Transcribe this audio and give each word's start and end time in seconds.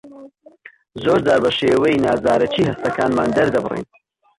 زۆرجار 1.03 1.39
بە 1.43 1.51
شێوەی 1.57 2.01
نازارەکی 2.05 2.67
هەستەکانمان 2.69 3.29
دەردەبڕین. 3.37 3.85